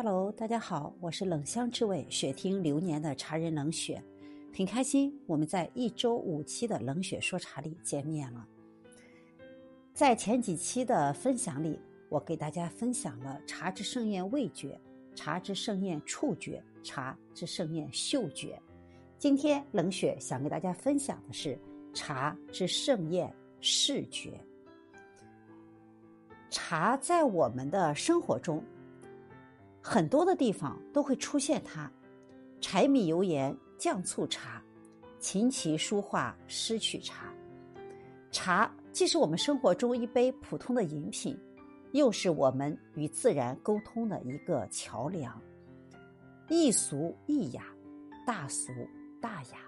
[0.00, 4.00] Hello，大家好，我是冷香之味雪听流年的茶人冷雪，
[4.56, 8.46] 很开心我们在一周五期的冷血说茶里见面了。
[9.92, 14.80] 在前几期的分享里，我给大家分享了茶之盛宴味觉、
[15.16, 18.56] 茶之盛宴触觉、茶之盛宴嗅觉。
[19.18, 21.58] 今天冷雪想给大家分享的是
[21.92, 24.40] 茶之盛宴视觉。
[26.50, 28.62] 茶在我们的生活中。
[29.90, 31.90] 很多的地方都会出现它，
[32.60, 34.62] 柴米油盐酱醋茶，
[35.18, 37.32] 琴棋书画诗曲茶。
[38.30, 41.34] 茶既是我们生活中一杯普通的饮品，
[41.92, 45.40] 又是我们与自然沟通的一个桥梁。
[46.50, 47.64] 易俗易雅，
[48.26, 48.70] 大俗
[49.22, 49.58] 大雅。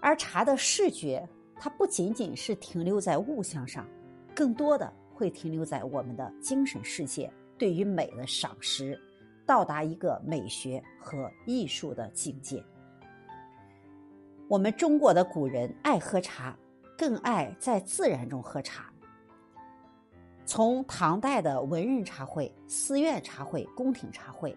[0.00, 3.86] 而茶的视觉，它不仅仅是停留在物象上，
[4.34, 7.30] 更多的会停留在我们的精神世界。
[7.58, 8.98] 对于美的赏识，
[9.46, 12.62] 到达一个美学和艺术的境界。
[14.48, 16.56] 我们中国的古人爱喝茶，
[16.96, 18.92] 更爱在自然中喝茶。
[20.44, 24.56] 从唐代的文人茶会、寺院茶会、宫廷茶会，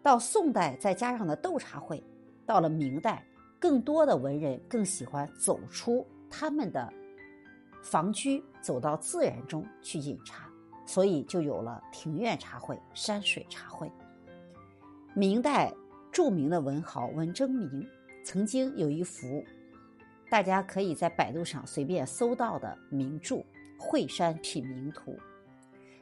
[0.00, 2.00] 到宋代再加上的斗茶会，
[2.46, 3.26] 到了明代，
[3.58, 6.92] 更多的文人更喜欢走出他们的
[7.82, 10.45] 房居，走到自然中去饮茶。
[10.86, 13.90] 所以就有了庭院茶会、山水茶会。
[15.14, 15.72] 明代
[16.12, 17.86] 著名的文豪文征明
[18.24, 19.44] 曾经有一幅，
[20.30, 23.36] 大家可以在百度上随便搜到的名著
[23.78, 25.12] 《惠山品茗图》。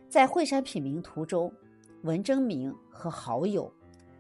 [0.09, 1.53] 在《惠山品茗图》中，
[2.03, 3.73] 文征明和好友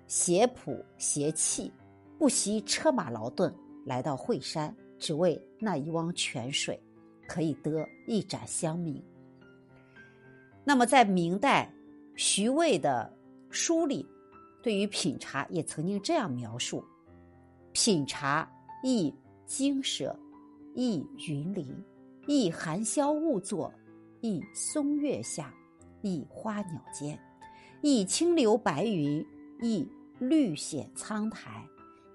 [0.06, 1.72] 携谱携器，
[2.18, 3.54] 不惜车马劳顿
[3.84, 6.80] 来到惠山，只为那一汪泉水，
[7.28, 9.02] 可以得一盏香茗。
[10.66, 11.70] 那么，在明代，
[12.16, 13.12] 徐渭的
[13.50, 14.06] 书里，
[14.62, 16.82] 对于品茶也曾经这样描述：
[17.72, 18.50] 品茶
[18.82, 19.14] 亦
[19.44, 20.18] 经舍，
[20.74, 21.84] 亦云林，
[22.26, 23.70] 亦寒宵兀坐，
[24.22, 25.52] 亦松月下，
[26.00, 27.18] 亦花鸟间，
[27.82, 29.22] 亦清流白云，
[29.60, 29.86] 亦
[30.18, 31.62] 绿显苍苔，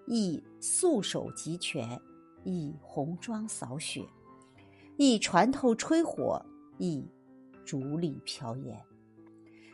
[0.08, 2.02] 亦素手集泉，
[2.44, 4.04] 亦红妆扫雪，
[4.98, 6.44] 亦船头吹火，
[6.80, 7.08] 亦。
[7.70, 8.82] 竹里飘烟，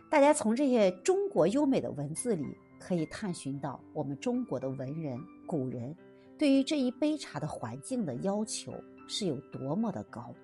[0.10, 2.46] 大家从这些中国优美的文字里，
[2.78, 5.18] 可以探寻到我们中国的文人
[5.48, 5.96] 古人
[6.38, 8.74] 对于这一杯茶的环境的要求
[9.08, 10.36] 是有多么的高。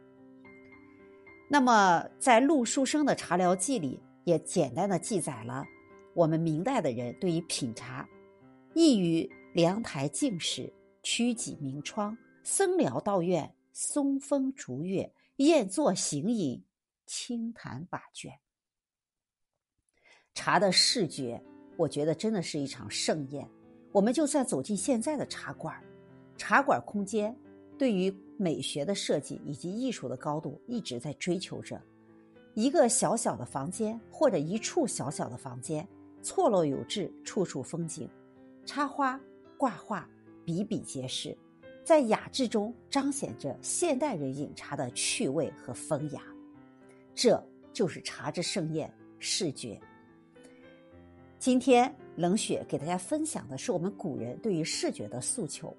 [1.50, 5.66] 那么，在陆书生的《茶寮记》里，也简单的记载了
[6.14, 8.08] 我们明代的人对于品茶，
[8.74, 10.72] 意于凉台静室，
[11.04, 16.64] 曲几明窗，僧寮道院，松风竹月，宴坐行饮。
[17.12, 18.40] 清谈把卷，
[20.34, 21.44] 茶的视觉，
[21.76, 23.46] 我觉得真的是一场盛宴。
[23.92, 25.84] 我们就算走进现在的茶馆，
[26.38, 27.38] 茶馆空间
[27.78, 31.82] 对于美学的设计以及艺术的高度一直在追求着。
[32.54, 35.86] 一个小小的房间或者一处小小的房间，
[36.24, 38.10] 错落有致，处处风景，
[38.66, 39.20] 插花
[39.58, 40.10] 挂画
[40.46, 41.38] 比比皆是，
[41.84, 46.24] 在雅致中彰显着现代人饮茶的趣味和风雅。
[47.14, 47.42] 这
[47.74, 49.80] 就是茶之盛宴视觉。
[51.40, 55.76] 今天冷雪给大家分享的是我们古人对于视觉的诉求。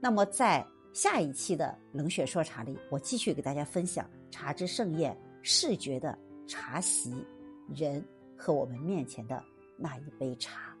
[0.00, 7.14] 那么在下一期的冷雪说茶里，我继续给大家分享茶之盛宴视觉的茶席、
[7.74, 8.04] 人
[8.36, 9.42] 和我们面前的
[9.76, 10.76] 那一杯茶，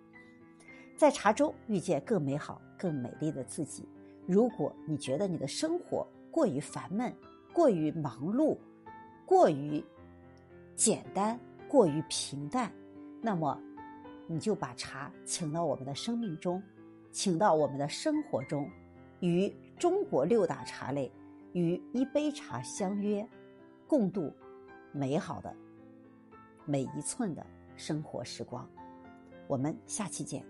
[0.96, 3.88] 在茶中遇见更美好、更美丽的自己。
[4.26, 7.14] 如果你觉得你的生活过于烦闷、
[7.52, 8.58] 过于忙碌，
[9.28, 9.84] 过于
[10.74, 12.72] 简单，过于平淡，
[13.20, 13.60] 那么
[14.26, 16.62] 你就把茶请到我们的生命中，
[17.12, 18.66] 请到我们的生活中，
[19.20, 21.12] 与中国六大茶类，
[21.52, 23.28] 与一杯茶相约，
[23.86, 24.32] 共度
[24.92, 25.54] 美好的
[26.64, 28.66] 每一寸的生活时光。
[29.46, 30.42] 我们下期见。